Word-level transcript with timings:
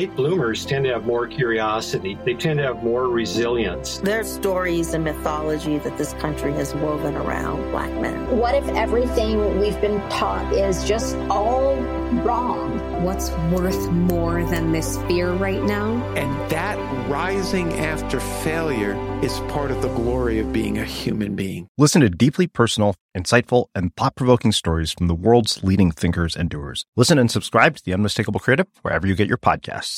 Late 0.00 0.16
bloomers 0.16 0.64
tend 0.64 0.86
to 0.86 0.94
have 0.94 1.04
more 1.04 1.26
curiosity. 1.26 2.16
They 2.24 2.32
tend 2.32 2.56
to 2.58 2.64
have 2.64 2.82
more 2.82 3.08
resilience. 3.08 3.98
There's 3.98 4.32
stories 4.32 4.94
and 4.94 5.04
mythology 5.04 5.76
that 5.76 5.98
this 5.98 6.14
country 6.14 6.54
has 6.54 6.74
woven 6.76 7.16
around 7.16 7.70
black 7.70 7.92
men. 8.00 8.38
What 8.38 8.54
if 8.54 8.66
everything 8.68 9.60
we've 9.60 9.78
been 9.82 10.00
taught 10.08 10.54
is 10.54 10.88
just 10.88 11.16
all 11.28 11.76
wrong? 12.24 12.78
What's 13.04 13.30
worth 13.52 13.90
more 13.90 14.42
than 14.44 14.72
this 14.72 14.96
fear 15.02 15.32
right 15.32 15.62
now? 15.62 16.02
And 16.14 16.50
that 16.50 16.78
rising 17.10 17.74
after 17.74 18.20
failure 18.20 18.94
is 19.22 19.38
part 19.52 19.70
of 19.70 19.82
the 19.82 19.88
glory 19.88 20.38
of 20.38 20.50
being 20.50 20.78
a 20.78 20.84
human 20.84 21.34
being. 21.34 21.68
Listen 21.76 22.00
to 22.00 22.08
deeply 22.08 22.46
personal, 22.46 22.94
insightful, 23.16 23.66
and 23.74 23.94
thought 23.96 24.16
provoking 24.16 24.52
stories 24.52 24.92
from 24.92 25.08
the 25.08 25.14
world's 25.14 25.62
leading 25.62 25.90
thinkers 25.90 26.36
and 26.36 26.48
doers. 26.48 26.84
Listen 26.96 27.18
and 27.18 27.30
subscribe 27.30 27.76
to 27.76 27.84
The 27.84 27.92
Unmistakable 27.92 28.40
Creative 28.40 28.66
wherever 28.82 29.06
you 29.06 29.14
get 29.14 29.28
your 29.28 29.38
podcasts. 29.38 29.89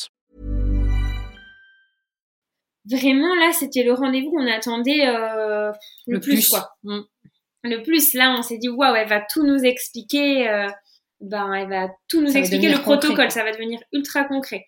Vraiment, 2.91 3.35
là, 3.37 3.53
c'était 3.53 3.85
le 3.85 3.93
rendez-vous 3.93 4.31
qu'on 4.31 4.47
attendait 4.51 5.07
euh, 5.07 5.71
le, 6.07 6.15
Le 6.15 6.21
plus, 6.21 6.35
plus. 6.35 6.49
quoi. 6.49 6.71
Mm. 6.83 7.01
Le 7.65 7.83
plus, 7.85 8.13
là, 8.15 8.35
on 8.37 8.43
s'est 8.43 8.59
dit, 8.59 8.69
waouh, 8.69 8.95
elle 8.97 9.09
va 9.09 9.21
tout 9.33 9.47
nous 9.47 9.63
expliquer. 9.65 10.49
euh, 10.49 10.69
ben, 11.21 11.53
elle 11.55 11.69
va 11.69 11.89
tout 12.09 12.21
nous 12.21 12.33
Ça 12.33 12.41
expliquer, 12.41 12.69
le 12.69 12.79
concret, 12.79 12.83
protocole, 12.99 13.17
quoi. 13.17 13.31
ça 13.31 13.45
va 13.45 13.53
devenir 13.53 13.81
ultra 13.93 14.25
concret. 14.25 14.67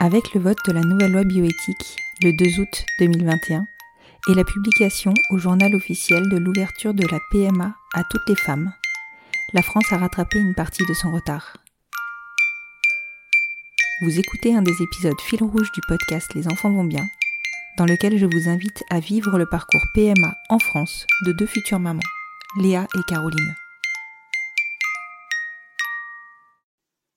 Avec 0.00 0.34
le 0.34 0.40
vote 0.40 0.58
de 0.66 0.72
la 0.72 0.80
nouvelle 0.80 1.12
loi 1.12 1.24
bioéthique 1.24 1.96
le 2.22 2.32
2 2.32 2.60
août 2.60 2.84
2021 3.00 3.66
et 4.28 4.34
la 4.34 4.44
publication 4.44 5.14
au 5.30 5.38
journal 5.38 5.74
officiel 5.74 6.28
de 6.28 6.36
l'ouverture 6.36 6.94
de 6.94 7.06
la 7.06 7.18
PMA 7.30 7.74
à 7.94 8.04
toutes 8.04 8.28
les 8.28 8.36
femmes, 8.36 8.72
la 9.52 9.62
France 9.62 9.92
a 9.92 9.98
rattrapé 9.98 10.38
une 10.38 10.54
partie 10.54 10.84
de 10.86 10.94
son 10.94 11.12
retard. 11.12 11.56
Vous 14.02 14.18
écoutez 14.18 14.54
un 14.54 14.62
des 14.62 14.82
épisodes 14.82 15.20
fil 15.20 15.42
rouge 15.42 15.72
du 15.72 15.80
podcast 15.86 16.34
Les 16.34 16.48
enfants 16.48 16.70
vont 16.70 16.84
bien, 16.84 17.04
dans 17.76 17.86
lequel 17.86 18.18
je 18.18 18.26
vous 18.26 18.48
invite 18.48 18.82
à 18.90 19.00
vivre 19.00 19.38
le 19.38 19.46
parcours 19.46 19.84
PMA 19.94 20.34
en 20.48 20.58
France 20.58 21.06
de 21.26 21.32
deux 21.32 21.46
futures 21.46 21.80
mamans, 21.80 22.00
Léa 22.58 22.86
et 22.96 23.02
Caroline. 23.08 23.54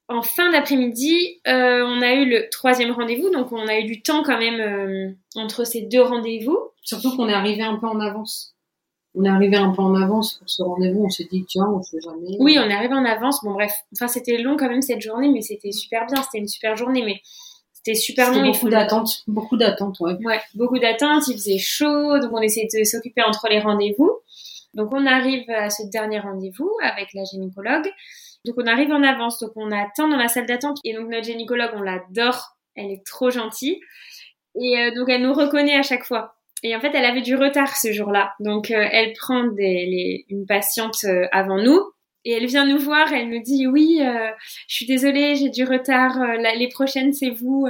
En 0.10 0.22
fin 0.22 0.52
d'après-midi, 0.52 1.40
euh, 1.48 1.84
on 1.86 2.02
a 2.02 2.14
eu 2.14 2.30
le 2.30 2.50
troisième 2.50 2.92
rendez-vous, 2.92 3.30
donc 3.30 3.52
on 3.52 3.68
a 3.68 3.80
eu 3.80 3.86
du 3.86 4.02
temps 4.02 4.22
quand 4.24 4.38
même 4.38 4.60
euh, 4.60 5.12
entre 5.36 5.66
ces 5.66 5.82
deux 5.82 6.02
rendez-vous. 6.02 6.58
Surtout 6.82 7.16
qu'on 7.16 7.30
est 7.30 7.34
arrivé 7.34 7.64
un 7.64 7.78
peu 7.78 7.88
en 7.88 8.00
avance. 8.00 8.54
On 9.16 9.24
est 9.24 9.30
arrivé 9.30 9.56
un 9.56 9.70
peu 9.72 9.82
en 9.82 9.96
avance 9.96 10.34
pour 10.34 10.50
ce 10.50 10.64
rendez-vous. 10.64 11.06
On 11.06 11.10
s'est 11.10 11.28
dit, 11.32 11.46
tiens, 11.48 11.68
on 11.74 11.82
sait 11.82 12.02
jamais. 12.02 12.36
Oui, 12.40 12.58
on 12.60 12.70
est 12.70 12.74
arrivé 12.74 12.94
en 12.94 13.06
avance. 13.06 13.44
Bon, 13.44 13.54
bref, 13.54 13.72
enfin, 13.94 14.08
c'était 14.08 14.38
long 14.38 14.58
quand 14.58 14.70
même 14.70 14.82
cette 14.82 15.02
journée, 15.02 15.30
mais 15.30 15.42
c'était 15.42 15.72
super 15.72 16.06
bien. 16.08 16.22
C'était 16.24 16.40
une 16.40 16.48
super 16.48 16.76
journée, 16.76 17.04
mais 17.06 17.22
c'était 17.72 17.96
super 17.96 18.32
long. 18.32 18.44
il 18.44 18.52
beaucoup 18.52 18.70
d'attentes. 18.70 19.24
Beaucoup 19.28 19.58
d'attentes, 19.58 20.00
ouais. 20.00 20.16
Ouais, 20.24 20.40
beaucoup 20.56 20.80
d'attentes, 20.80 21.28
il 21.28 21.34
faisait 21.34 21.60
chaud, 21.60 22.18
donc 22.20 22.32
on 22.34 22.42
essayait 22.42 22.68
de 22.74 22.84
s'occuper 22.84 23.22
entre 23.22 23.48
les 23.50 23.60
rendez-vous. 23.60 24.12
Donc 24.74 24.90
on 24.92 25.06
arrive 25.06 25.50
à 25.50 25.70
ce 25.70 25.84
dernier 25.92 26.20
rendez-vous 26.20 26.72
avec 26.82 27.14
la 27.14 27.24
gynécologue. 27.26 27.88
Donc 28.46 28.56
on 28.58 28.66
arrive 28.68 28.92
en 28.92 29.04
avance, 29.04 29.40
donc 29.40 29.52
on 29.56 29.72
attend 29.72 30.08
dans 30.08 30.18
la 30.18 30.28
salle 30.28 30.46
d'attente. 30.46 30.80
Et 30.84 30.94
donc 30.94 31.10
notre 31.10 31.26
gynécologue, 31.26 31.72
on 31.76 31.82
l'adore, 31.82 32.58
elle 32.76 32.92
est 32.92 33.06
trop 33.06 33.30
gentille. 33.30 33.80
Et 34.62 34.78
euh, 34.80 34.92
donc 34.96 35.10
elle 35.10 35.22
nous 35.22 35.34
reconnaît 35.34 35.76
à 35.78 35.84
chaque 35.84 36.06
fois. 36.06 36.36
Et 36.66 36.76
en 36.76 36.80
fait, 36.80 36.92
elle 36.94 37.06
avait 37.06 37.22
du 37.22 37.36
retard 37.36 37.76
ce 37.76 37.92
jour-là. 37.92 38.34
Donc 38.40 38.72
euh, 38.72 38.88
elle 38.92 39.14
prend 39.14 39.44
des, 39.46 39.86
les- 39.86 40.26
une 40.30 40.46
patiente 40.46 41.04
euh, 41.06 41.26
avant 41.32 41.58
nous. 41.62 41.80
Et 42.26 42.32
elle 42.32 42.46
vient 42.46 42.66
nous 42.66 42.78
voir, 42.80 43.12
elle 43.12 43.30
nous 43.30 43.42
dit 43.42 43.68
oui, 43.68 44.00
euh, 44.02 44.32
je 44.70 44.76
suis 44.76 44.86
désolée, 44.86 45.36
j'ai 45.36 45.50
du 45.50 45.66
retard, 45.66 46.22
euh, 46.22 46.38
les 46.56 46.70
prochaines 46.70 47.12
c'est 47.12 47.32
vous. 47.32 47.68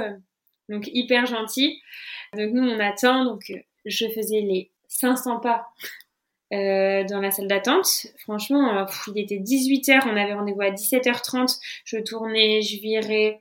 Donc 0.68 0.88
hyper 0.92 1.26
gentille. 1.26 1.80
Donc 2.36 2.50
nous 2.52 2.62
on 2.62 2.78
attend, 2.78 3.24
donc 3.24 3.52
je 3.84 4.06
faisais 4.14 4.40
les 4.40 4.70
500 4.88 5.40
pas 5.40 5.66
euh, 6.54 7.04
dans 7.04 7.20
la 7.20 7.30
salle 7.30 7.48
d'attente. 7.48 7.86
Franchement, 8.22 8.78
euh, 8.78 8.84
pff, 8.84 9.08
il 9.14 9.20
était 9.22 9.38
18h, 9.38 10.02
on 10.06 10.16
avait 10.16 10.34
rendez-vous 10.34 10.60
à 10.62 10.70
17h30. 10.70 11.58
Je 11.84 11.98
tournais, 11.98 12.62
je 12.62 12.80
virais. 12.80 13.40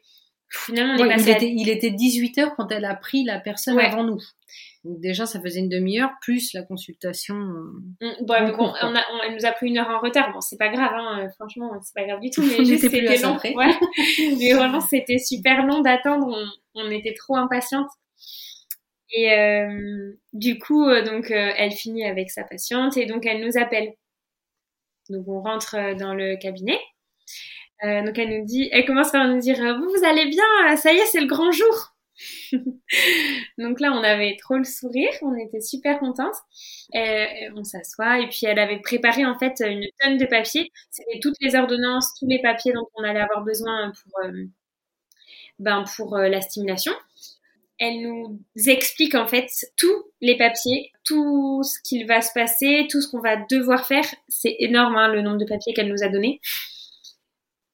Pff, 0.50 0.66
Finalement, 0.66 0.94
on 0.94 0.97
est 0.97 1.01
Ouais, 1.03 1.09
passé 1.16 1.25
il, 1.29 1.34
à- 1.34 1.38
était, 1.38 1.50
il 1.56 1.69
était 1.69 1.90
18h 1.91 2.56
quand 2.56 2.72
elle 2.72 2.85
a 2.85 2.96
pris 2.96 3.23
la 3.23 3.40
personne 3.40 3.75
Ouais. 3.75 3.85
avant 3.85 4.03
nous. 4.03 4.19
Donc 4.84 5.00
déjà, 5.00 5.25
ça 5.25 5.40
faisait 5.41 5.62
une 5.62 5.69
demi-heure, 5.69 6.12
plus 6.22 6.52
la 6.53 6.62
consultation. 6.63 7.35
euh, 7.35 7.81
Mm, 8.02 8.25
bon, 8.25 8.52
cours, 8.53 8.78
on 8.84 8.96
a- 8.96 9.03
on- 9.13 9.23
elle 9.28 9.34
nous 9.35 9.46
a 9.46 9.52
pris 9.53 9.68
une 9.68 9.78
heure 9.78 9.90
en 9.90 10.00
retard. 10.00 10.31
Bon, 10.34 10.41
c'est 10.41 10.57
pas 10.57 10.68
grave, 10.69 10.91
hein, 10.94 11.28
franchement, 11.40 11.72
c'est 11.81 11.94
pas 11.96 12.06
grave 12.06 12.19
du 12.19 12.29
tout. 12.31 12.41
Mais 12.62 12.66
juste, 12.66 12.81
c'était 12.81 13.18
long. 13.22 13.38
Ouais. 13.56 13.73
mais 14.40 14.53
vraiment, 14.53 14.81
c'était 14.81 15.19
super 15.19 15.66
long 15.66 15.79
d'attendre. 15.81 16.28
On, 16.75 16.81
on 16.85 16.91
était 16.91 17.13
trop 17.13 17.38
impatiente. 17.38 17.88
Et 19.13 19.31
euh, 19.31 20.13
du 20.34 20.59
coup, 20.59 20.88
euh, 20.90 21.03
donc, 21.03 21.31
euh, 21.31 21.51
elle 21.57 21.72
finit 21.72 22.06
avec 22.06 22.31
sa 22.31 22.44
patiente 22.44 22.97
et 22.97 23.06
donc 23.06 23.25
elle 23.25 23.46
nous 23.46 23.57
appelle. 23.57 23.94
Donc, 25.09 25.28
on 25.28 25.41
rentre 25.41 25.96
dans 25.97 26.13
le 26.13 26.35
cabinet. 26.38 26.79
Donc, 27.84 28.18
elle 28.18 28.40
nous 28.40 28.46
dit, 28.46 28.69
elle 28.72 28.85
commence 28.85 29.12
par 29.12 29.28
nous 29.28 29.40
dire, 29.40 29.57
vous, 29.57 29.90
vous 29.90 30.06
allez 30.06 30.25
bien 30.28 30.78
Ça 30.78 30.94
y 30.94 30.97
est, 30.97 31.06
c'est 31.06 31.19
le 31.19 31.28
grand 31.28 31.52
jour. 31.52 31.94
donc 33.57 33.81
là, 33.81 33.91
on 33.91 34.03
avait 34.03 34.38
trop 34.40 34.56
le 34.56 34.63
sourire, 34.63 35.09
on 35.22 35.35
était 35.35 35.59
super 35.59 36.00
contentes. 36.00 36.35
Euh, 36.96 37.25
on 37.57 37.63
s'assoit 37.66 38.19
et 38.19 38.28
puis 38.29 38.46
elle 38.46 38.59
avait 38.59 38.79
préparé 38.79 39.25
en 39.25 39.38
fait 39.38 39.62
une 39.66 39.85
tonne 40.02 40.18
de 40.18 40.25
papiers. 40.25 40.72
C'était 40.91 41.19
toutes 41.19 41.35
les 41.41 41.56
ordonnances, 41.56 42.13
tous 42.18 42.28
les 42.28 42.41
papiers 42.41 42.72
dont 42.73 42.88
on 42.96 43.03
allait 43.03 43.19
avoir 43.19 43.44
besoin 43.44 43.91
pour, 43.91 44.22
ben, 45.59 45.84
pour 45.97 46.18
la 46.18 46.41
stimulation. 46.41 46.94
Elle 47.85 48.01
nous 48.01 48.39
explique 48.66 49.13
en 49.13 49.27
fait 49.27 49.49
tous 49.75 50.05
les 50.21 50.38
papiers, 50.38 50.94
tout 51.03 51.63
ce 51.63 51.77
qu'il 51.83 52.07
va 52.07 52.21
se 52.21 52.31
passer, 52.33 52.88
tout 52.89 53.01
ce 53.01 53.09
qu'on 53.09 53.19
va 53.19 53.35
devoir 53.35 53.85
faire. 53.85 54.05
C'est 54.29 54.55
énorme 54.59 54.95
hein, 54.95 55.09
le 55.09 55.21
nombre 55.21 55.38
de 55.38 55.45
papiers 55.45 55.73
qu'elle 55.73 55.89
nous 55.89 56.01
a 56.01 56.07
donné. 56.07 56.39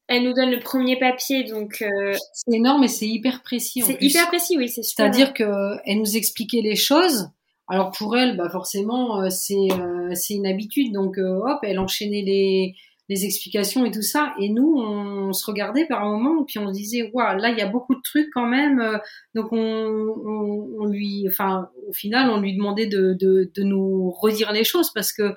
Elle 0.08 0.24
nous 0.24 0.34
donne 0.34 0.50
le 0.50 0.60
premier 0.60 0.98
papier, 0.98 1.44
donc 1.44 1.84
euh, 1.84 2.16
C'est 2.34 2.56
énorme 2.56 2.86
et 2.86 2.88
c'est 2.88 3.08
hyper 3.08 3.44
précis. 3.44 3.84
c'est 3.86 4.02
hyper 4.02 4.28
précis, 4.30 4.58
oui, 4.58 4.68
c'est 4.68 4.82
super. 4.82 5.06
C'est-à-dire 5.06 5.32
qu'elle 5.36 6.00
nous 6.00 6.18
expliquait 6.18 6.62
les 6.64 6.76
choses. 6.76 7.30
Alors 7.68 7.92
pour 7.92 8.18
elle, 8.18 8.36
bah 8.36 8.50
forcément, 8.50 9.22
euh, 9.22 9.30
c'est 9.30 9.68
euh, 9.72 10.10
c'est 10.16 10.34
une 10.34 10.48
habitude. 10.48 10.92
Donc 10.92 11.20
euh, 11.20 11.40
hop, 11.46 11.60
elle 11.62 11.78
enchaînait 11.78 12.24
les, 12.24 12.76
les 13.10 13.26
explications 13.26 13.86
et 13.86 13.92
tout 13.92 14.04
ça. 14.04 14.34
Et 14.40 14.50
nous, 14.50 14.76
on, 14.78 15.34
se 15.34 15.46
regardait 15.46 15.86
par 15.86 16.04
un 16.04 16.18
moment, 16.18 16.44
puis 16.46 16.60
on 16.60 16.68
se 16.68 16.74
disait, 16.74 17.10
waouh, 17.14 17.38
là, 17.38 17.50
il 17.50 17.58
y 17.58 17.62
a 17.62 17.68
beaucoup 17.68 17.96
de 17.96 18.02
trucs 18.04 18.30
quand 18.34 18.46
même. 18.46 18.80
euh, 18.80 18.98
Donc 19.36 19.52
on, 19.52 19.58
on, 19.58 20.86
lui, 20.86 21.26
enfin, 21.28 21.70
au 21.88 21.94
final, 21.94 22.30
on 22.30 22.40
lui 22.40 22.56
demandait 22.56 22.88
de, 22.88 23.14
de, 23.20 23.64
nous 23.64 24.12
redire 24.12 24.52
les 24.52 24.64
choses 24.64 24.92
parce 24.94 25.12
que 25.12 25.36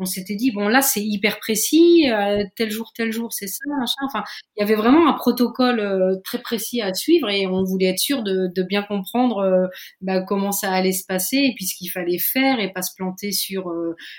on 0.00 0.04
s'était 0.04 0.36
dit 0.36 0.52
bon 0.52 0.68
là 0.68 0.80
c'est 0.80 1.02
hyper 1.02 1.38
précis 1.40 2.08
euh, 2.10 2.44
tel 2.56 2.70
jour 2.70 2.92
tel 2.94 3.12
jour 3.12 3.32
c'est 3.32 3.48
ça 3.48 3.64
machin 3.78 4.00
enfin 4.06 4.22
il 4.56 4.60
y 4.60 4.62
avait 4.62 4.76
vraiment 4.76 5.08
un 5.08 5.12
protocole 5.12 5.80
euh, 5.80 6.16
très 6.24 6.38
précis 6.38 6.80
à 6.80 6.94
suivre 6.94 7.28
et 7.28 7.46
on 7.48 7.64
voulait 7.64 7.86
être 7.86 7.98
sûr 7.98 8.22
de, 8.22 8.62
bien 8.62 8.82
comprendre 8.82 9.68
bah, 10.00 10.22
comment 10.22 10.52
ça 10.52 10.70
allait 10.72 10.92
se 10.92 11.04
passer 11.04 11.36
et 11.36 11.52
puis 11.56 11.66
ce 11.66 11.76
qu'il 11.76 11.90
fallait 11.90 12.18
faire 12.18 12.60
et 12.60 12.72
pas 12.72 12.82
se 12.82 12.94
planter 12.96 13.32
sur 13.32 13.72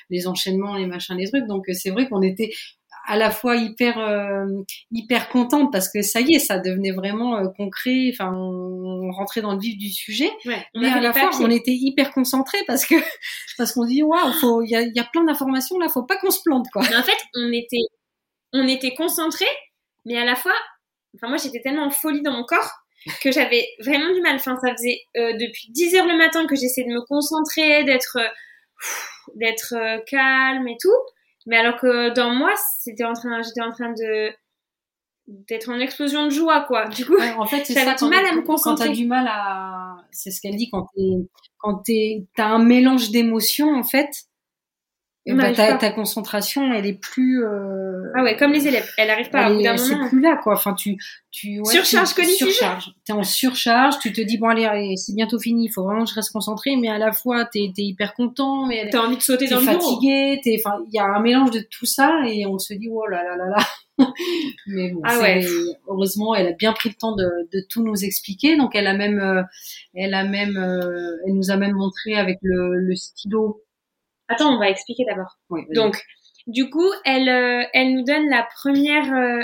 les 0.10 0.28
enchaînements 0.28 0.76
les 0.76 0.86
machins 0.86 1.16
les 1.18 1.28
trucs 1.30 1.48
donc 1.48 1.66
c'est 1.72 1.92
vrai 1.92 2.08
qu'on 2.10 2.22
était 2.22 2.52
à 3.10 3.18
la 3.18 3.32
fois 3.32 3.56
hyper 3.58 4.00
euh, 4.00 4.46
hyper 4.92 5.30
contente 5.30 5.72
parce 5.72 5.92
que 5.92 6.02
ça 6.02 6.22
y 6.22 6.36
est 6.36 6.40
ça 6.40 6.60
devenait 6.60 6.92
vraiment 6.92 7.38
euh, 7.38 7.48
concret 7.58 8.12
enfin 8.14 8.32
on 8.34 9.12
rentrait 9.12 9.42
dans 9.42 9.54
le 9.54 9.60
vif 9.60 9.78
du 9.78 9.90
sujet 9.90 10.32
Ouais, 10.46 10.66
mais 10.76 10.90
à 10.90 11.02
la 11.02 11.12
fois 11.12 11.32
on 11.42 11.50
était 11.50 11.74
hyper 11.74 12.12
concentrés 12.12 12.64
parce 12.68 12.86
que 12.86 12.96
parce 13.58 13.74
qu'on 13.74 13.86
dit 13.86 14.04
waouh 14.04 14.32
faut 14.34 14.62
il 14.62 14.70
y 14.70 14.76
a, 14.76 14.82
y 14.82 15.00
a 15.00 15.04
plein 15.04 15.24
d'informations 15.24 15.78
là 15.80 15.90
faut 15.90 16.04
pas 16.04 16.18
qu'on 16.18 16.32
se 16.32 16.42
plante 16.44 16.68
quoi 16.72 16.84
Mais 16.90 16.96
en 16.96 17.04
fait, 17.04 17.18
on 17.36 17.52
était, 17.52 17.86
on 18.54 18.68
était 18.68 18.94
concentrés, 18.94 19.46
mais 20.06 20.18
à 20.18 20.26
la 20.26 20.36
fois, 20.36 20.54
enfin 21.16 21.28
moi 21.28 21.38
j'étais 21.38 21.62
tellement 21.62 21.86
en 21.86 21.92
folie 21.92 22.22
dans 22.22 22.34
mon 22.34 22.44
corps 22.44 22.72
que 23.22 23.32
j'avais 23.32 23.66
vraiment 23.80 24.14
du 24.14 24.22
mal. 24.22 24.36
Enfin, 24.36 24.58
ça 24.62 24.72
faisait 24.76 25.02
euh, 25.18 25.34
depuis 25.34 25.72
10 25.72 25.96
heures 25.96 26.06
le 26.06 26.18
matin 26.18 26.46
que 26.48 26.56
j'essayais 26.56 26.88
de 26.88 26.94
me 26.94 27.02
concentrer, 27.06 27.86
d'être, 27.86 28.18
euh, 28.18 28.28
d'être 29.36 29.74
euh, 29.76 30.00
calme 30.06 30.68
et 30.68 30.76
tout. 30.82 30.96
Mais 31.50 31.58
alors 31.58 31.78
que 31.80 32.14
dans 32.14 32.34
moi, 32.34 32.54
c'était 32.80 33.04
en 33.06 33.14
train, 33.14 33.42
j'étais 33.42 33.62
en 33.62 33.72
train 33.72 33.92
de 33.92 34.32
d'être 35.28 35.70
en 35.70 35.80
explosion 35.80 36.26
de 36.26 36.32
joie, 36.32 36.62
quoi. 36.68 36.88
Du 36.90 37.06
coup, 37.06 37.16
Ouais, 37.16 37.34
en 37.34 37.46
fait, 37.46 37.64
c'est 37.66 37.74
J'avais 37.76 37.86
ça 37.86 37.94
du 37.96 38.00
quand, 38.00 38.10
mal 38.10 38.26
à 38.26 38.32
me 38.34 38.42
quand 38.42 38.54
concentrer. 38.54 38.88
t'as 38.88 38.94
du 38.94 39.06
mal 39.06 39.28
à, 39.30 39.98
c'est 40.12 40.32
ce 40.32 40.42
qu'elle 40.42 40.56
dit 40.56 40.70
quand 40.72 40.88
t'es, 40.96 41.28
quand 41.60 41.84
tu 41.86 42.28
as 42.38 42.48
un 42.48 42.64
mélange 42.64 43.12
d'émotions 43.12 43.76
en 43.76 43.84
fait, 43.84 44.10
bah, 45.28 45.54
ta, 45.54 45.76
ta, 45.76 45.92
concentration, 45.92 46.74
elle 46.74 46.86
est 46.86 47.00
plus. 47.00 47.44
Euh... 47.44 48.12
Ah 48.16 48.24
ouais, 48.24 48.38
comme 48.38 48.52
les 48.52 48.68
élèves, 48.68 48.90
elle 48.98 49.10
arrive 49.10 49.30
pas. 49.30 49.52
Elle, 49.52 49.80
c'est 49.80 49.98
plus 50.10 50.22
là, 50.22 50.40
quoi. 50.42 50.54
Enfin, 50.54 50.74
tu, 50.74 50.98
tu 51.30 51.60
ouais, 51.60 51.74
surcharge 51.74 52.14
cognitive. 52.14 52.48
Surcharge. 52.48 52.92
T'es 53.06 53.14
en 53.14 53.24
surcharge. 53.24 54.00
Tu 54.00 54.14
te 54.14 54.22
dis 54.22 54.38
bon 54.38 54.48
allez, 54.48 54.96
c'est 54.96 55.14
bientôt 55.14 55.40
fini. 55.40 55.66
Il 55.66 55.70
faut 55.70 55.84
vraiment 55.84 56.06
que 56.06 56.10
je 56.10 56.16
reste 56.16 56.32
concentré, 56.32 56.76
mais 56.78 56.88
à 56.88 56.98
la 56.98 57.12
fois 57.12 57.46
t'es 57.46 57.60
es 57.60 57.82
hyper 57.82 58.14
content, 58.14 58.66
mais 58.66 58.90
t'as 58.90 59.06
envie 59.06 59.18
de 59.18 59.22
sauter 59.22 59.48
dans 59.48 59.60
le 59.60 59.66
fatigué. 59.66 60.40
T'es, 60.44 60.62
enfin, 60.64 60.78
il 60.88 60.96
y 60.96 61.00
a 61.00 61.06
un 61.06 61.22
mélange 61.22 61.52
de 61.52 61.60
tout 61.60 61.86
ça 61.86 62.22
et 62.26 62.46
on 62.46 62.58
se 62.58 62.74
dit 62.74 62.88
oh 62.90 63.06
là 63.06 63.24
là 63.24 63.36
là 63.36 63.46
là. 63.50 63.66
mais 64.68 64.92
bon, 64.92 65.02
ah 65.04 65.20
ouais. 65.20 65.46
heureusement, 65.90 66.34
elle 66.34 66.48
a 66.48 66.54
bien 66.54 66.72
pris 66.72 66.88
le 66.88 66.96
temps 66.96 67.16
de, 67.18 67.28
de 67.52 67.66
tout 67.70 67.84
nous 67.84 68.06
expliquer. 68.06 68.56
Donc 68.56 68.74
elle 68.74 68.88
a 68.88 68.94
même, 68.94 69.20
euh, 69.20 69.44
elle 69.94 70.14
a 70.14 70.24
même, 70.24 70.56
euh, 70.56 71.18
elle 71.28 71.34
nous 71.34 71.52
a 71.52 71.58
même 71.58 71.74
montré 71.74 72.16
avec 72.16 72.40
le, 72.42 72.80
le 72.80 72.96
stylo 72.96 73.62
Attends, 74.30 74.54
on 74.54 74.60
va 74.60 74.70
expliquer 74.70 75.04
d'abord. 75.06 75.38
Donc, 75.74 76.00
du 76.46 76.70
coup, 76.70 76.90
elle, 77.04 77.30
euh, 77.30 77.64
elle 77.74 77.94
nous 77.94 78.04
donne 78.04 78.30
la 78.30 78.48
première 78.56 79.14
euh, 79.14 79.44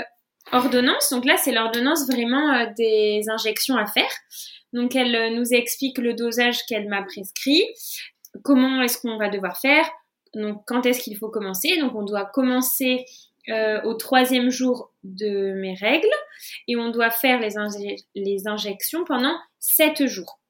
ordonnance. 0.52 1.10
Donc 1.10 1.24
là, 1.24 1.36
c'est 1.36 1.52
l'ordonnance 1.52 2.06
vraiment 2.08 2.52
euh, 2.52 2.66
des 2.78 3.22
injections 3.28 3.76
à 3.76 3.86
faire. 3.86 4.10
Donc, 4.72 4.94
elle 4.94 5.34
nous 5.34 5.52
explique 5.52 5.98
le 5.98 6.14
dosage 6.14 6.64
qu'elle 6.66 6.88
m'a 6.88 7.02
prescrit, 7.02 7.62
comment 8.44 8.80
est-ce 8.82 8.98
qu'on 9.00 9.18
va 9.18 9.28
devoir 9.28 9.58
faire, 9.58 9.88
donc 10.34 10.62
quand 10.66 10.84
est-ce 10.84 11.00
qu'il 11.00 11.16
faut 11.16 11.30
commencer? 11.30 11.78
Donc, 11.80 11.94
on 11.94 12.02
doit 12.02 12.26
commencer 12.26 13.04
au 13.84 13.94
troisième 13.94 14.50
jour 14.50 14.92
de 15.04 15.52
mes 15.52 15.74
règles 15.74 16.10
et 16.66 16.76
on 16.76 16.90
doit 16.90 17.10
faire 17.10 17.38
les, 17.38 17.96
les 18.16 18.48
injections 18.48 19.04
pendant 19.04 19.36
sept 19.60 20.04
jours. 20.06 20.40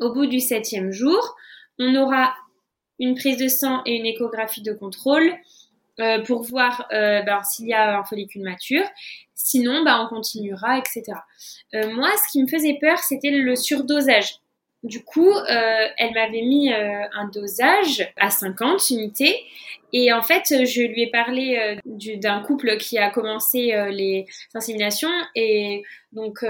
Au 0.00 0.12
bout 0.12 0.26
du 0.26 0.38
septième 0.38 0.92
jour, 0.92 1.34
on 1.78 1.94
aura 1.94 2.34
une 2.98 3.14
prise 3.14 3.36
de 3.36 3.48
sang 3.48 3.82
et 3.84 3.94
une 3.94 4.06
échographie 4.06 4.62
de 4.62 4.72
contrôle 4.72 5.34
euh, 5.98 6.22
pour 6.22 6.42
voir 6.42 6.86
euh, 6.92 7.22
ben, 7.22 7.42
s'il 7.42 7.68
y 7.68 7.72
a 7.72 7.98
un 7.98 8.04
follicule 8.04 8.42
mature. 8.42 8.84
Sinon, 9.34 9.82
ben, 9.82 10.04
on 10.04 10.14
continuera, 10.14 10.78
etc. 10.78 11.04
Euh, 11.74 11.90
moi, 11.90 12.10
ce 12.16 12.32
qui 12.32 12.42
me 12.42 12.48
faisait 12.48 12.76
peur, 12.78 12.98
c'était 12.98 13.30
le 13.30 13.56
surdosage. 13.56 14.36
Du 14.82 15.02
coup, 15.02 15.32
elle 15.48 16.12
m'avait 16.14 16.42
mis 16.42 16.70
un 16.72 17.28
dosage 17.32 18.08
à 18.18 18.30
50 18.30 18.90
unités. 18.90 19.36
Et 19.92 20.12
en 20.12 20.22
fait, 20.22 20.44
je 20.48 20.82
lui 20.82 21.02
ai 21.02 21.10
parlé 21.10 21.80
d'un 21.84 22.40
couple 22.42 22.76
qui 22.76 22.96
a 22.96 23.10
commencé 23.10 23.74
les 23.90 24.26
inséminations. 24.54 25.10
Et 25.34 25.82
donc, 26.12 26.44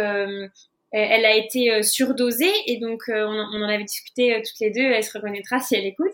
elle 0.92 1.24
a 1.24 1.36
été 1.36 1.72
euh, 1.72 1.82
surdosée 1.82 2.52
et 2.66 2.78
donc 2.78 3.02
euh, 3.08 3.26
on, 3.26 3.62
en 3.62 3.68
avait 3.68 3.84
discuté 3.84 4.34
euh, 4.34 4.38
toutes 4.38 4.60
les 4.60 4.70
deux, 4.70 4.82
elle 4.82 5.02
se 5.02 5.12
reconnaîtra 5.12 5.58
si 5.58 5.74
elle 5.74 5.84
écoute. 5.84 6.12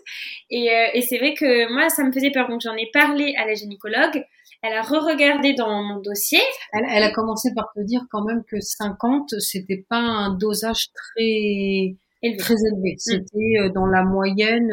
Et, 0.49 0.69
et 0.93 1.01
c'est 1.01 1.17
vrai 1.17 1.33
que 1.33 1.71
moi, 1.73 1.89
ça 1.89 2.03
me 2.03 2.11
faisait 2.11 2.31
peur, 2.31 2.49
donc 2.49 2.61
j'en 2.61 2.75
ai 2.75 2.89
parlé 2.91 3.33
à 3.37 3.45
la 3.45 3.53
gynécologue. 3.53 4.25
Elle 4.61 4.73
a 4.73 4.81
re-regardé 4.81 5.53
dans 5.53 5.83
mon 5.83 5.99
dossier. 5.99 6.39
Elle, 6.71 6.85
elle, 6.89 7.03
a 7.03 7.11
commencé 7.11 7.49
par 7.53 7.69
te 7.75 7.81
dire 7.81 8.01
quand 8.09 8.23
même 8.23 8.43
que 8.49 8.59
50, 8.61 9.39
c'était 9.39 9.85
pas 9.89 9.97
un 9.97 10.35
dosage 10.37 10.87
très 10.93 11.97
élevé. 12.21 12.37
Très 12.37 12.53
élevé. 12.53 12.93
Mm. 12.93 12.99
C'était 12.99 13.69
dans 13.73 13.85
la 13.85 14.03
moyenne, 14.03 14.71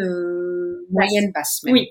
moyenne 0.91 1.33
basse. 1.33 1.63
Même. 1.65 1.75
Oui. 1.75 1.89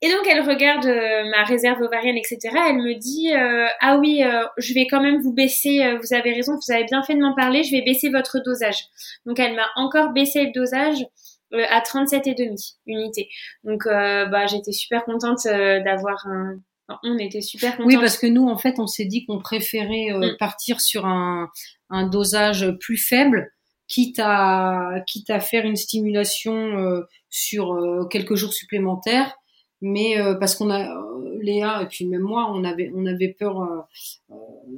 Et 0.00 0.08
donc 0.10 0.26
elle 0.28 0.48
regarde 0.48 0.86
euh, 0.86 1.28
ma 1.30 1.42
réserve 1.42 1.80
ovarienne, 1.82 2.16
etc. 2.16 2.38
Elle 2.68 2.76
me 2.76 2.94
dit 2.94 3.34
euh, 3.34 3.66
ah 3.80 3.98
oui, 3.98 4.22
euh, 4.22 4.44
je 4.56 4.72
vais 4.72 4.86
quand 4.86 5.02
même 5.02 5.20
vous 5.20 5.32
baisser. 5.32 5.80
vous 6.00 6.14
avez 6.14 6.32
raison, 6.32 6.54
vous 6.54 6.72
avez 6.72 6.84
bien 6.84 7.02
fait 7.02 7.14
de 7.14 7.20
m'en 7.20 7.34
parler. 7.34 7.64
Je 7.64 7.72
vais 7.72 7.82
baisser 7.82 8.08
votre 8.08 8.38
dosage. 8.44 8.84
Donc 9.26 9.40
elle 9.40 9.56
m'a 9.56 9.66
encore 9.74 10.12
baissé 10.12 10.44
le 10.44 10.52
dosage 10.52 11.04
à 11.52 11.80
37,5 11.80 12.76
unités. 12.86 13.28
Donc 13.64 13.86
bah 13.86 14.46
j'étais 14.46 14.72
super 14.72 15.04
contente 15.04 15.44
d'avoir 15.44 16.24
un. 16.28 16.60
on 17.02 17.18
était 17.18 17.40
super 17.40 17.76
contents. 17.76 17.88
Oui, 17.88 17.96
parce 17.96 18.18
que 18.18 18.26
nous, 18.28 18.46
en 18.46 18.56
fait, 18.56 18.78
on 18.78 18.86
s'est 18.86 19.06
dit 19.06 19.26
qu'on 19.26 19.40
préférait 19.40 20.12
mm. 20.12 20.36
partir 20.38 20.80
sur 20.80 21.06
un, 21.06 21.48
un 21.90 22.06
dosage 22.06 22.70
plus 22.80 22.98
faible 22.98 23.50
quitte 23.88 24.20
à 24.22 25.02
quitte 25.08 25.30
à 25.30 25.40
faire 25.40 25.64
une 25.64 25.76
stimulation 25.76 27.02
sur 27.30 28.06
quelques 28.10 28.36
jours 28.36 28.52
supplémentaires 28.52 29.34
mais 29.80 30.18
euh, 30.18 30.34
parce 30.34 30.54
qu'on 30.54 30.70
a 30.70 30.96
euh, 30.96 31.38
Léa 31.40 31.82
et 31.82 31.86
puis 31.86 32.06
même 32.06 32.22
moi 32.22 32.50
on 32.52 32.64
avait 32.64 32.90
on 32.94 33.06
avait 33.06 33.28
peur 33.38 33.62
euh, 33.62 34.34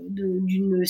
d'une 0.08 0.84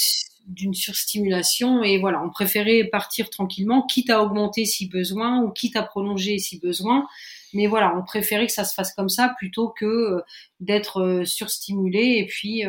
d'une 0.47 0.75
surstimulation 0.75 1.83
et 1.83 1.99
voilà 1.99 2.23
on 2.25 2.31
préférait 2.31 2.85
partir 2.85 3.31
tranquillement 3.31 3.87
quitte 3.87 4.11
à 4.11 4.23
augmenter 4.23 4.65
si 4.65 4.89
besoin 4.89 5.43
ou 5.43 5.51
quitte 5.51 5.77
à 5.77 5.83
prolonger 5.83 6.39
si 6.39 6.59
besoin 6.59 7.07
mais 7.53 7.69
voilà 7.69 7.95
on 7.97 8.03
préférait 8.03 8.47
que 8.47 8.53
ça 8.53 8.65
se 8.65 8.75
fasse 8.75 8.93
comme 8.95 9.09
ça 9.09 9.33
plutôt 9.39 9.69
que 9.69 10.23
d'être 10.59 11.23
surstimulé 11.25 12.17
et 12.19 12.27
puis 12.27 12.65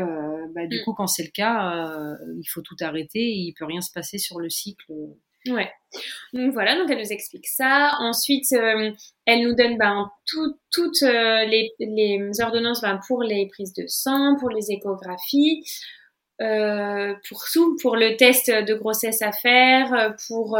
bah, 0.53 0.67
du 0.67 0.79
mm. 0.79 0.83
coup 0.83 0.93
quand 0.93 1.07
c'est 1.07 1.23
le 1.23 1.31
cas 1.31 1.97
il 2.39 2.45
faut 2.45 2.61
tout 2.61 2.75
arrêter 2.81 3.19
et 3.19 3.37
il 3.37 3.53
peut 3.53 3.65
rien 3.65 3.81
se 3.81 3.91
passer 3.91 4.19
sur 4.19 4.39
le 4.39 4.49
cycle 4.49 4.93
Ouais. 5.47 5.71
Donc 6.33 6.53
voilà, 6.53 6.75
donc 6.75 6.89
elle 6.91 6.99
nous 6.99 7.11
explique 7.11 7.47
ça. 7.47 7.95
Ensuite, 7.99 8.51
euh, 8.53 8.91
elle 9.25 9.43
nous 9.43 9.55
donne 9.55 9.77
ben, 9.77 10.09
toutes 10.71 11.03
euh, 11.03 11.45
les, 11.45 11.71
les, 11.79 12.41
ordonnances 12.41 12.81
ben, 12.81 12.99
pour 13.07 13.23
les 13.23 13.47
prises 13.47 13.73
de 13.73 13.85
sang, 13.87 14.35
pour 14.39 14.49
les 14.49 14.71
échographies, 14.71 15.63
euh, 16.41 17.13
pour 17.27 17.43
tout, 17.51 17.75
pour 17.81 17.95
le 17.95 18.15
test 18.17 18.51
de 18.51 18.73
grossesse 18.75 19.21
à 19.21 19.31
faire, 19.31 20.15
pour 20.27 20.57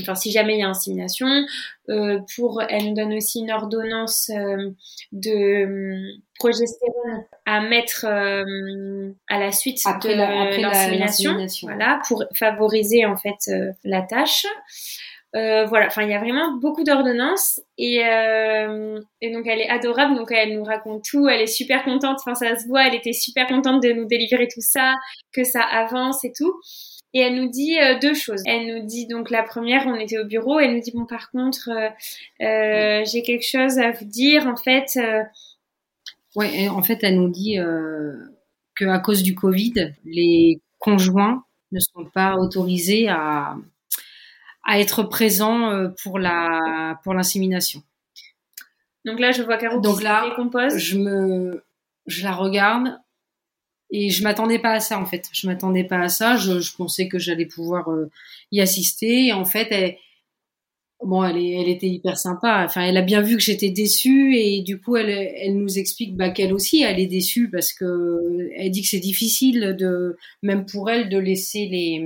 enfin 0.00 0.14
si 0.14 0.30
jamais 0.32 0.54
il 0.54 0.60
y 0.60 0.62
a 0.62 0.68
insémination. 0.68 1.26
Euh, 1.88 2.20
pour, 2.36 2.62
elle 2.68 2.90
nous 2.90 2.94
donne 2.94 3.12
aussi 3.14 3.40
une 3.40 3.50
ordonnance 3.50 4.30
euh, 4.30 4.70
de 5.10 5.66
euh, 5.66 6.12
progestérone 6.38 7.24
à 7.44 7.60
mettre 7.60 8.06
à 8.06 9.38
la 9.38 9.52
suite 9.52 9.80
après 9.84 10.14
de 10.14 10.62
l'insémination, 10.62 11.36
voilà, 11.62 12.00
pour 12.06 12.24
favoriser 12.34 13.04
en 13.04 13.16
fait 13.16 13.50
la 13.84 14.02
tâche. 14.02 14.46
voilà, 15.32 15.86
enfin 15.86 16.02
il 16.02 16.10
y 16.10 16.14
a 16.14 16.20
vraiment 16.20 16.56
beaucoup 16.56 16.84
d'ordonnances 16.84 17.60
et, 17.78 17.96
et 17.96 19.32
donc 19.32 19.46
elle 19.46 19.60
est 19.60 19.68
adorable, 19.68 20.16
donc 20.16 20.32
elle 20.32 20.56
nous 20.56 20.64
raconte 20.64 21.04
tout, 21.04 21.28
elle 21.28 21.40
est 21.40 21.46
super 21.46 21.84
contente, 21.84 22.18
enfin 22.20 22.34
ça 22.34 22.56
se 22.56 22.66
voit, 22.66 22.86
elle 22.86 22.94
était 22.94 23.12
super 23.12 23.46
contente 23.46 23.82
de 23.82 23.92
nous 23.92 24.06
délivrer 24.06 24.48
tout 24.48 24.60
ça, 24.60 24.94
que 25.32 25.44
ça 25.44 25.62
avance 25.62 26.24
et 26.24 26.32
tout. 26.36 26.54
Et 27.14 27.20
elle 27.20 27.34
nous 27.34 27.48
dit 27.48 27.78
euh, 27.78 27.98
deux 27.98 28.14
choses. 28.14 28.42
Elle 28.46 28.66
nous 28.66 28.86
dit 28.86 29.06
donc 29.06 29.30
la 29.30 29.42
première, 29.42 29.86
on 29.86 29.94
était 29.94 30.18
au 30.18 30.24
bureau. 30.24 30.58
Elle 30.58 30.74
nous 30.74 30.80
dit 30.80 30.92
bon 30.92 31.04
par 31.04 31.30
contre, 31.30 31.70
euh, 31.70 31.88
euh 32.44 33.04
j'ai 33.04 33.22
quelque 33.22 33.46
chose 33.46 33.78
à 33.78 33.92
vous 33.92 34.04
dire. 34.04 34.46
En 34.46 34.56
fait. 34.56 34.98
Ouais, 36.34 36.68
en 36.68 36.82
fait, 36.82 37.00
elle 37.02 37.16
nous 37.16 37.28
dit 37.28 37.58
que 38.74 38.84
à 38.86 38.98
cause 38.98 39.22
du 39.22 39.34
Covid, 39.34 39.92
les 40.04 40.60
conjoints 40.78 41.44
ne 41.72 41.80
sont 41.80 42.06
pas 42.06 42.36
autorisés 42.36 43.08
à 43.08 43.56
à 44.64 44.78
être 44.78 45.02
présents 45.02 45.90
pour 46.02 46.18
la 46.18 46.98
pour 47.02 47.12
l'insémination. 47.12 47.82
Donc 49.04 49.18
là, 49.18 49.32
je 49.32 49.42
vois 49.42 49.58
Caro 49.58 49.80
Donc 49.80 50.02
là, 50.02 50.32
je 50.76 50.96
me 50.96 51.62
je 52.06 52.24
la 52.24 52.32
regarde 52.32 52.98
et 53.92 54.08
je 54.08 54.22
m'attendais 54.24 54.58
pas 54.58 54.72
à 54.72 54.80
ça 54.80 54.98
en 54.98 55.04
fait. 55.04 55.28
Je 55.32 55.46
m'attendais 55.46 55.84
pas 55.84 56.00
à 56.00 56.08
ça. 56.08 56.36
Je, 56.36 56.74
pensais 56.74 57.08
que 57.08 57.18
j'allais 57.18 57.44
pouvoir 57.44 57.90
euh, 57.90 58.10
y 58.50 58.60
assister. 58.62 59.26
Et 59.26 59.32
en 59.34 59.44
fait, 59.44 59.68
elle, 59.70 59.96
bon, 61.04 61.22
elle, 61.22 61.36
était 61.68 61.88
hyper 61.88 62.16
sympa. 62.16 62.64
Enfin, 62.64 62.84
elle 62.84 62.96
a 62.96 63.02
bien 63.02 63.20
vu 63.20 63.36
que 63.36 63.42
j'étais 63.42 63.68
déçue 63.68 64.34
et 64.34 64.62
du 64.62 64.80
coup, 64.80 64.96
elle, 64.96 65.54
nous 65.58 65.78
explique 65.78 66.16
bah, 66.16 66.30
qu'elle 66.30 66.54
aussi, 66.54 66.82
elle 66.82 66.98
est 67.00 67.06
déçue 67.06 67.50
parce 67.50 67.74
que 67.74 68.50
elle 68.56 68.70
dit 68.70 68.80
que 68.80 68.88
c'est 68.88 68.98
difficile 68.98 69.76
même 70.42 70.64
pour 70.64 70.88
elle, 70.90 71.10
de 71.10 71.18
laisser 71.18 71.66
les 71.66 72.02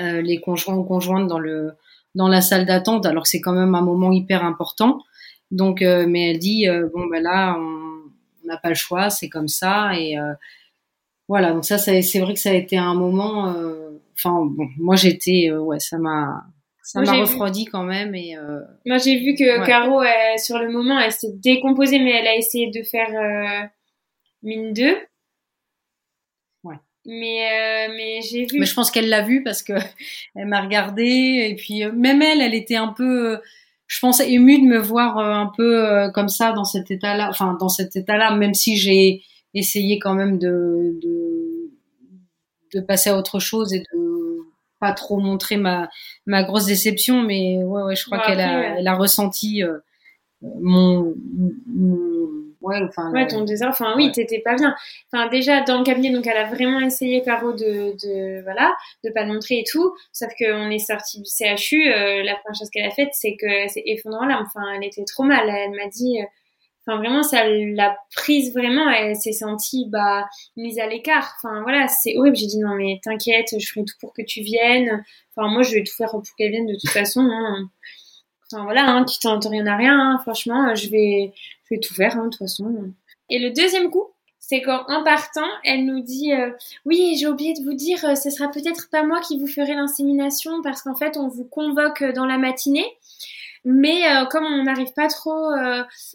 euh, 0.00 0.40
conjoints 0.40 0.76
ou 0.76 0.82
conjointes 0.82 1.28
dans 1.28 2.28
la 2.28 2.40
salle 2.40 2.66
d'attente, 2.66 3.06
alors 3.06 3.22
que 3.22 3.28
c'est 3.28 3.40
quand 3.40 3.54
même 3.54 3.76
un 3.76 3.82
moment 3.82 4.10
hyper 4.10 4.44
important. 4.44 5.00
Donc, 5.52 5.80
euh, 5.80 6.06
mais 6.08 6.32
elle 6.32 6.38
dit 6.40 6.66
bon 6.92 7.06
ben 7.06 7.22
là, 7.22 7.56
on 7.56 8.46
n'a 8.48 8.56
pas 8.56 8.70
le 8.70 8.74
choix, 8.74 9.10
c'est 9.10 9.28
comme 9.28 9.48
ça 9.48 9.92
et 9.96 10.16
voilà, 11.28 11.52
donc 11.52 11.66
ça, 11.66 11.76
c'est 11.76 12.20
vrai 12.20 12.32
que 12.32 12.40
ça 12.40 12.50
a 12.50 12.54
été 12.54 12.78
un 12.78 12.94
moment. 12.94 13.52
Euh, 13.52 14.00
enfin, 14.16 14.46
bon, 14.46 14.66
moi 14.78 14.96
j'étais, 14.96 15.50
euh, 15.50 15.60
ouais, 15.60 15.78
ça 15.78 15.98
m'a, 15.98 16.44
ça 16.82 17.02
m'a 17.02 17.12
refroidi 17.12 17.66
quand 17.66 17.84
même 17.84 18.14
et. 18.14 18.34
Euh, 18.34 18.60
moi 18.86 18.96
j'ai 18.96 19.18
vu 19.18 19.34
que 19.34 19.66
Caro, 19.66 20.02
sur 20.38 20.58
le 20.58 20.72
moment, 20.72 20.98
elle 20.98 21.12
s'est 21.12 21.34
décomposée, 21.34 21.98
mais 21.98 22.12
elle 22.12 22.26
a 22.26 22.34
essayé 22.34 22.70
de 22.70 22.82
faire 22.82 23.68
mine 24.42 24.72
2. 24.72 24.96
Ouais. 26.64 26.76
Mais 27.04 27.88
mais 27.94 28.22
j'ai 28.22 28.46
vu. 28.46 28.60
Mais 28.60 28.66
je 28.66 28.74
pense 28.74 28.90
qu'elle 28.90 29.10
l'a 29.10 29.22
vu 29.22 29.42
parce 29.42 29.62
que 29.62 29.74
elle 30.34 30.46
m'a 30.46 30.62
regardé 30.62 31.04
et 31.50 31.56
puis 31.56 31.84
même 31.92 32.22
elle, 32.22 32.40
elle 32.40 32.54
était 32.54 32.76
un 32.76 32.88
peu 32.88 33.38
je 33.86 34.00
pense 34.00 34.20
émue 34.20 34.60
de 34.60 34.66
me 34.66 34.78
voir 34.78 35.18
un 35.18 35.52
peu 35.54 36.10
comme 36.14 36.28
ça 36.28 36.52
dans 36.52 36.64
cet 36.64 36.90
état-là, 36.90 37.28
enfin 37.28 37.54
dans 37.60 37.68
cet 37.68 37.96
état-là, 37.96 38.34
même 38.34 38.54
si 38.54 38.78
j'ai 38.78 39.22
essayer 39.54 39.98
quand 39.98 40.14
même 40.14 40.38
de, 40.38 40.98
de, 41.02 41.70
de 42.74 42.80
passer 42.80 43.10
à 43.10 43.16
autre 43.16 43.38
chose 43.38 43.72
et 43.72 43.80
de 43.80 44.38
pas 44.80 44.92
trop 44.92 45.18
montrer 45.18 45.56
ma 45.56 45.88
ma 46.26 46.44
grosse 46.44 46.66
déception, 46.66 47.22
mais 47.22 47.62
ouais, 47.64 47.82
ouais 47.82 47.96
je 47.96 48.04
crois 48.04 48.20
qu'elle 48.20 48.40
a, 48.40 48.78
elle 48.78 48.86
a 48.86 48.94
ressenti 48.96 49.62
euh, 49.64 49.78
mon, 50.40 51.14
mon, 51.66 52.28
ouais, 52.60 52.80
enfin, 52.82 53.10
ouais, 53.12 53.26
ton 53.26 53.42
désert. 53.44 53.70
Enfin, 53.70 53.94
oui, 53.96 54.12
t'étais 54.12 54.40
pas 54.40 54.54
bien. 54.54 54.74
Enfin, 55.12 55.28
déjà 55.28 55.62
dans 55.62 55.78
le 55.78 55.84
cabinet, 55.84 56.10
donc 56.12 56.26
elle 56.26 56.36
a 56.36 56.44
vraiment 56.48 56.80
essayé 56.80 57.22
Caro 57.22 57.52
de, 57.52 57.96
de 58.04 58.42
voilà, 58.42 58.76
de 59.04 59.10
pas 59.10 59.24
le 59.24 59.32
montrer 59.32 59.56
et 59.60 59.64
tout. 59.70 59.92
Sauf 60.12 60.30
qu'on 60.38 60.70
est 60.70 60.78
sorti 60.78 61.20
du 61.20 61.28
CHU. 61.28 61.92
Euh, 61.92 62.22
la 62.22 62.36
première 62.36 62.56
chose 62.58 62.70
qu'elle 62.70 62.86
a 62.86 62.90
faite, 62.90 63.10
c'est 63.12 63.36
que 63.36 63.68
c'est 63.68 63.82
effondrant 63.86 64.26
là. 64.26 64.40
Enfin, 64.46 64.62
elle 64.76 64.84
était 64.84 65.04
trop 65.04 65.24
mal. 65.24 65.48
Elle 65.48 65.72
m'a 65.72 65.88
dit. 65.88 66.20
Euh, 66.20 66.26
enfin, 66.88 66.98
vraiment, 66.98 67.22
ça 67.22 67.44
l'a 67.46 67.96
prise 68.16 68.52
vraiment. 68.52 68.88
Elle 68.90 69.16
s'est 69.16 69.32
sentie 69.32 69.86
bah 69.88 70.26
mise 70.56 70.78
à 70.78 70.86
l'écart. 70.86 71.34
Enfin, 71.36 71.62
voilà, 71.62 71.86
c'est 71.88 72.16
horrible. 72.16 72.36
J'ai 72.36 72.46
dit 72.46 72.58
non, 72.58 72.74
mais 72.74 73.00
t'inquiète, 73.02 73.48
je 73.58 73.66
ferai 73.66 73.84
tout 73.84 73.94
pour 74.00 74.14
que 74.14 74.22
tu 74.22 74.40
viennes. 74.40 75.04
Enfin, 75.36 75.48
moi, 75.48 75.62
je 75.62 75.74
vais 75.74 75.84
tout 75.84 75.94
faire 75.94 76.10
pour 76.10 76.22
qu'elle 76.36 76.50
vienne 76.50 76.66
de 76.66 76.74
toute 76.74 76.90
façon. 76.90 77.20
Hein. 77.20 77.68
Enfin 78.50 78.64
voilà, 78.64 78.88
hein, 78.88 79.04
tu 79.04 79.18
tentes 79.18 79.46
rien 79.46 79.66
à 79.66 79.76
rien. 79.76 79.98
Hein. 79.98 80.18
Franchement, 80.22 80.74
je 80.74 80.88
vais, 80.88 81.32
je 81.64 81.74
vais 81.74 81.80
tout 81.80 81.94
faire 81.94 82.16
hein, 82.16 82.24
de 82.24 82.30
toute 82.30 82.38
façon. 82.38 82.92
Et 83.28 83.38
le 83.38 83.50
deuxième 83.50 83.90
coup, 83.90 84.06
c'est 84.38 84.62
qu'en 84.62 85.04
partant, 85.04 85.46
elle 85.64 85.84
nous 85.84 86.00
dit 86.00 86.32
euh, 86.32 86.50
oui, 86.86 87.16
j'ai 87.20 87.26
oublié 87.26 87.52
de 87.52 87.62
vous 87.62 87.74
dire, 87.74 88.02
euh, 88.06 88.14
ce 88.14 88.30
sera 88.30 88.50
peut-être 88.50 88.88
pas 88.90 89.02
moi 89.02 89.20
qui 89.20 89.38
vous 89.38 89.46
ferai 89.46 89.74
l'insémination 89.74 90.62
parce 90.62 90.80
qu'en 90.80 90.96
fait, 90.96 91.18
on 91.18 91.28
vous 91.28 91.44
convoque 91.44 92.02
dans 92.14 92.24
la 92.24 92.38
matinée. 92.38 92.86
Mais 93.64 94.06
euh, 94.06 94.24
comme 94.26 94.44
on 94.44 94.64
n'arrive 94.64 94.92
pas 94.94 95.08
trop 95.08 95.50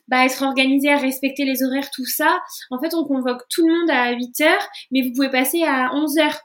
bah, 0.07 0.19
à 0.19 0.25
être 0.25 0.41
organisé, 0.43 0.91
à 0.91 0.97
respecter 0.97 1.45
les 1.45 1.63
horaires, 1.63 1.89
tout 1.91 2.05
ça, 2.05 2.41
en 2.71 2.79
fait, 2.79 2.93
on 2.93 3.05
convoque 3.05 3.43
tout 3.49 3.65
le 3.67 3.73
monde 3.73 3.89
à 3.89 4.11
8 4.11 4.41
heures, 4.41 4.67
mais 4.91 5.01
vous 5.01 5.13
pouvez 5.13 5.29
passer 5.29 5.63
à 5.63 5.91
11 5.93 6.17
heures. 6.19 6.39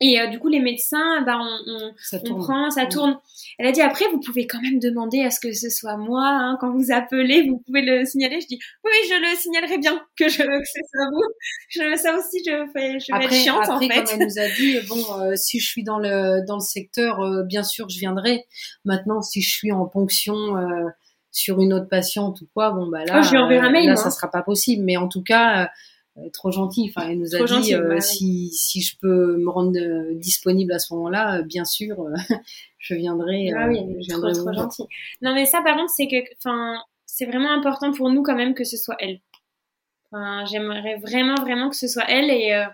Et 0.00 0.20
euh, 0.20 0.28
du 0.28 0.38
coup, 0.38 0.48
les 0.48 0.60
médecins, 0.60 1.22
bah, 1.22 1.38
on, 1.40 1.72
on, 1.72 1.92
ça 2.00 2.18
on 2.30 2.34
prend, 2.36 2.70
ça 2.70 2.86
tourne. 2.86 3.18
Elle 3.58 3.66
a 3.66 3.72
dit 3.72 3.80
après, 3.80 4.04
vous 4.12 4.20
pouvez 4.20 4.46
quand 4.46 4.60
même 4.60 4.78
demander 4.78 5.22
à 5.22 5.30
ce 5.30 5.40
que 5.40 5.52
ce 5.52 5.68
soit 5.70 5.96
moi. 5.96 6.24
Hein, 6.24 6.56
quand 6.60 6.70
vous 6.70 6.92
appelez, 6.92 7.48
vous 7.48 7.60
pouvez 7.66 7.82
le 7.82 8.04
signaler. 8.04 8.40
Je 8.40 8.46
dis 8.46 8.60
oui, 8.84 8.92
je 9.08 9.14
le 9.14 9.36
signalerai 9.36 9.78
bien 9.78 10.00
que 10.16 10.28
je 10.28 10.38
que 10.38 10.64
ce 10.64 10.80
soit 10.92 11.10
vous. 11.10 11.24
Je, 11.70 11.96
ça 11.96 12.14
aussi, 12.16 12.44
je 12.46 12.66
fais, 12.72 13.00
je 13.00 13.12
vais 13.12 13.24
être 13.24 13.34
chiante 13.34 13.68
après, 13.68 13.74
en 13.74 13.80
fait. 13.80 13.88
Comme 13.88 14.20
elle 14.20 14.26
nous 14.26 14.38
a 14.38 14.48
dit, 14.48 14.78
bon, 14.88 15.20
euh, 15.20 15.34
si 15.34 15.58
je 15.58 15.66
suis 15.66 15.82
dans 15.82 15.98
le 15.98 16.46
dans 16.46 16.56
le 16.56 16.60
secteur, 16.60 17.20
euh, 17.20 17.42
bien 17.42 17.64
sûr, 17.64 17.88
je 17.88 17.98
viendrai. 17.98 18.44
Maintenant, 18.84 19.20
si 19.20 19.42
je 19.42 19.50
suis 19.50 19.72
en 19.72 19.86
ponction 19.86 20.54
sur 21.32 21.60
une 21.60 21.72
autre 21.72 21.88
patiente 21.88 22.40
ou 22.40 22.48
quoi, 22.54 22.70
bon 22.70 22.88
bah 22.88 23.04
là, 23.04 23.18
oh, 23.18 23.22
je 23.22 23.30
lui 23.30 23.56
un 23.56 23.70
mail, 23.70 23.86
là, 23.86 23.96
ça 23.96 24.10
sera 24.10 24.30
pas 24.30 24.42
possible. 24.42 24.84
Mais 24.84 24.96
en 24.96 25.08
tout 25.08 25.22
cas 25.22 25.68
trop 26.32 26.50
gentil. 26.50 26.90
Enfin, 26.90 27.08
elle 27.08 27.18
nous 27.18 27.34
a 27.34 27.60
dit 27.60 27.74
euh, 27.74 27.88
bah 27.88 28.00
si, 28.00 28.50
si 28.52 28.80
je 28.80 28.96
peux 28.98 29.36
me 29.36 29.50
rendre 29.50 29.78
euh, 29.78 30.14
disponible 30.14 30.72
à 30.72 30.78
ce 30.78 30.92
moment-là, 30.94 31.38
euh, 31.38 31.42
bien 31.42 31.64
sûr, 31.64 31.96
je 32.78 32.94
viendrai. 32.94 33.50
Ah 33.56 33.68
oui, 33.68 33.80
je 34.00 34.06
viendrai 34.06 34.32
trop, 34.32 34.44
trop 34.44 34.52
gentil. 34.52 34.84
Non, 35.22 35.34
mais 35.34 35.46
ça, 35.46 35.62
par 35.62 35.76
contre, 35.76 35.90
c'est 35.90 36.08
que, 36.08 36.16
enfin, 36.38 36.82
c'est 37.06 37.26
vraiment 37.26 37.52
important 37.52 37.92
pour 37.92 38.10
nous 38.10 38.22
quand 38.22 38.36
même 38.36 38.54
que 38.54 38.64
ce 38.64 38.76
soit 38.76 38.96
elle. 38.98 39.20
Enfin, 40.10 40.44
j'aimerais 40.46 40.96
vraiment, 40.96 41.36
vraiment 41.36 41.68
que 41.68 41.76
ce 41.76 41.88
soit 41.88 42.08
elle 42.08 42.30
et. 42.30 42.64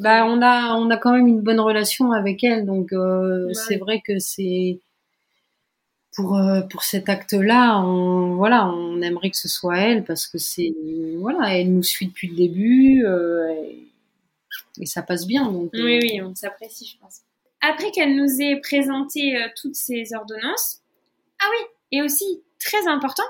Bah, 0.00 0.26
on 0.26 0.42
a, 0.42 0.74
on 0.74 0.90
a 0.90 0.98
quand 0.98 1.12
même 1.12 1.26
une 1.26 1.40
bonne 1.40 1.60
relation 1.60 2.12
avec 2.12 2.44
elle, 2.44 2.66
donc 2.66 2.90
c'est 3.52 3.78
vrai 3.78 4.02
que 4.04 4.18
c'est 4.18 4.80
pour 6.16 6.38
euh, 6.38 6.62
pour 6.62 6.82
cet 6.82 7.08
acte-là, 7.08 7.78
on 7.78 8.36
voilà, 8.36 8.66
on 8.68 9.02
aimerait 9.02 9.30
que 9.30 9.36
ce 9.36 9.48
soit 9.48 9.78
elle 9.78 10.02
parce 10.02 10.26
que 10.26 10.38
c'est 10.38 10.74
voilà, 11.18 11.54
elle 11.54 11.72
nous 11.72 11.82
suit 11.82 12.06
depuis 12.06 12.28
le 12.28 12.36
début 12.36 13.04
euh, 13.04 13.52
et, 14.80 14.86
ça 14.86 15.02
passe 15.02 15.26
bien. 15.26 15.50
Donc, 15.50 15.74
euh. 15.74 15.84
Oui, 15.84 16.00
oui, 16.02 16.20
on 16.22 16.34
s'apprécie, 16.34 16.86
je 16.86 16.98
pense. 16.98 17.20
Après 17.60 17.90
qu'elle 17.90 18.16
nous 18.16 18.40
ait 18.40 18.60
présenté 18.60 19.34
toutes 19.60 19.74
ces 19.74 20.14
ordonnances, 20.14 20.82
ah 21.40 21.46
oui, 21.50 21.66
et 21.92 22.02
aussi 22.02 22.42
très 22.58 22.86
important, 22.88 23.24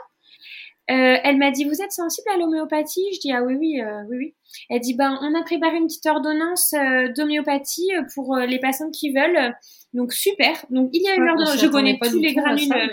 elle 0.88 1.38
m'a 1.38 1.50
dit 1.50 1.64
vous 1.64 1.82
êtes 1.82 1.92
sensible 1.92 2.28
à 2.34 2.38
l'homéopathie? 2.38 3.04
Je 3.14 3.20
dis 3.20 3.32
ah 3.32 3.42
oui 3.42 3.56
oui 3.58 3.80
oui 4.08 4.16
oui. 4.16 4.34
Elle 4.70 4.80
dit 4.80 4.94
ben 4.94 5.18
on 5.20 5.34
a 5.34 5.42
préparé 5.42 5.76
une 5.76 5.86
petite 5.86 6.06
ordonnance 6.06 6.72
d'homéopathie 7.16 7.90
pour 8.14 8.36
les 8.36 8.58
patients 8.58 8.90
qui 8.90 9.12
veulent 9.12 9.54
donc 9.92 10.12
super. 10.12 10.64
Donc 10.70 10.90
il 10.92 11.02
y 11.02 11.08
a 11.08 11.14
une 11.14 11.24
de... 11.24 11.58
Je 11.58 11.66
connais 11.66 11.98
tous 12.00 12.18
les 12.18 12.34
granules 12.34 12.72
euh, 12.72 12.86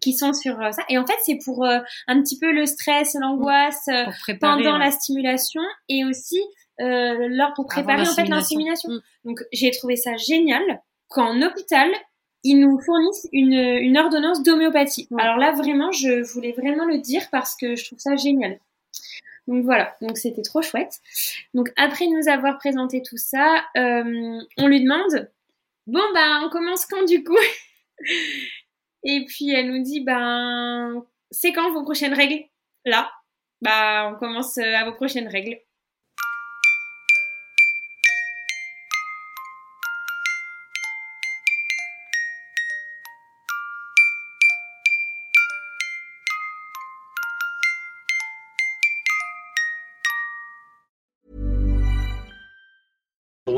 qui 0.00 0.14
sont 0.14 0.32
sur 0.32 0.60
euh, 0.60 0.72
ça. 0.72 0.82
Et 0.88 0.98
en 0.98 1.06
fait, 1.06 1.16
c'est 1.24 1.38
pour 1.44 1.64
euh, 1.64 1.78
un 2.08 2.22
petit 2.22 2.38
peu 2.38 2.52
le 2.52 2.66
stress, 2.66 3.14
l'angoisse 3.20 3.88
pendant 4.40 4.78
la 4.78 4.90
stimulation 4.90 5.62
et 5.88 6.04
aussi 6.04 6.40
euh, 6.80 7.28
lors 7.28 7.52
pour 7.54 7.66
préparer 7.66 8.02
en 8.02 8.14
fait 8.14 8.24
l'insémination. 8.24 8.90
Mm. 8.90 9.00
Donc 9.24 9.40
j'ai 9.52 9.70
trouvé 9.70 9.96
ça 9.96 10.16
génial 10.16 10.62
qu'en 11.08 11.42
hôpital 11.42 11.90
ils 12.44 12.58
nous 12.58 12.80
fournissent 12.80 13.28
une, 13.32 13.52
une 13.52 13.98
ordonnance 13.98 14.42
d'homéopathie. 14.42 15.08
Alors 15.18 15.36
là 15.36 15.52
vraiment, 15.52 15.92
je 15.92 16.22
voulais 16.32 16.52
vraiment 16.52 16.84
le 16.84 16.98
dire 16.98 17.22
parce 17.30 17.56
que 17.56 17.76
je 17.76 17.84
trouve 17.84 17.98
ça 17.98 18.16
génial. 18.16 18.58
Donc 19.46 19.64
voilà, 19.64 19.94
donc 20.00 20.16
c'était 20.16 20.42
trop 20.42 20.62
chouette. 20.62 21.00
Donc 21.54 21.72
après 21.76 22.06
nous 22.06 22.28
avoir 22.28 22.58
présenté 22.58 23.02
tout 23.02 23.16
ça, 23.16 23.64
euh, 23.76 24.38
on 24.58 24.66
lui 24.68 24.82
demande 24.82 25.28
Bon, 25.86 26.02
ben, 26.14 26.42
on 26.44 26.50
commence 26.50 26.86
quand 26.86 27.04
du 27.04 27.24
coup 27.24 27.36
Et 29.04 29.24
puis 29.26 29.50
elle 29.50 29.72
nous 29.72 29.82
dit, 29.82 30.00
ben, 30.00 31.04
c'est 31.30 31.52
quand 31.52 31.72
vos 31.72 31.82
prochaines 31.82 32.14
règles 32.14 32.44
Là. 32.84 33.10
Bah, 33.60 34.10
on 34.10 34.18
commence 34.18 34.56
euh, 34.58 34.74
à 34.74 34.84
vos 34.84 34.92
prochaines 34.92 35.28
règles. 35.28 35.58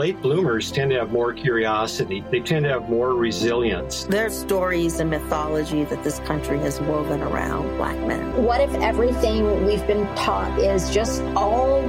Late 0.02 0.20
bloomers 0.20 0.72
tend 0.72 0.90
to 0.90 0.98
have 0.98 1.12
more 1.12 1.32
curiosity. 1.32 2.24
They 2.32 2.40
tend 2.40 2.64
to 2.64 2.70
have 2.72 2.90
more 2.90 3.14
resilience. 3.14 4.02
There's 4.06 4.36
stories 4.36 4.98
and 4.98 5.08
mythology 5.08 5.84
that 5.84 6.02
this 6.02 6.18
country 6.30 6.58
has 6.58 6.80
woven 6.80 7.22
around 7.22 7.76
black 7.76 7.96
men. 8.04 8.42
What 8.42 8.60
if 8.60 8.74
everything 8.90 9.64
we've 9.64 9.86
been 9.86 10.04
taught 10.16 10.58
is 10.58 10.92
just 10.92 11.22
all 11.36 11.82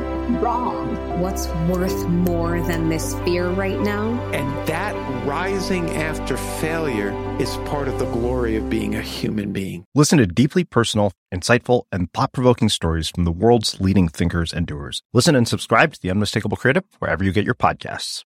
wrong? 0.44 0.84
What's 1.20 1.48
worth 1.74 2.08
more 2.08 2.62
than 2.62 2.90
this 2.90 3.16
fear 3.26 3.50
right 3.50 3.80
now? 3.80 4.12
And 4.32 4.68
that 4.68 4.94
rising 5.26 5.90
after 5.92 6.38
failure 6.38 7.12
is 7.40 7.58
part 7.66 7.88
of 7.88 7.98
the 7.98 8.06
glory 8.12 8.56
of 8.58 8.70
being 8.70 8.94
a 8.94 9.02
human 9.02 9.54
being. 9.54 9.86
Listen 9.96 10.20
to 10.20 10.28
deeply 10.28 10.64
personal, 10.64 11.14
insightful, 11.34 11.84
and 11.92 12.12
thought 12.14 12.32
provoking 12.32 12.70
stories 12.70 13.10
from 13.10 13.24
the 13.24 13.32
world's 13.32 13.82
leading 13.82 14.08
thinkers 14.08 14.54
and 14.54 14.68
doers. 14.68 15.02
Listen 15.14 15.36
and 15.36 15.48
subscribe 15.48 15.94
to 15.94 16.00
The 16.02 16.12
Unmistakable 16.12 16.58
Creative 16.58 16.84
wherever 17.00 17.24
you 17.24 17.32
get 17.32 17.46
your 17.46 17.56
podcasts 17.56 18.03
us. 18.04 18.33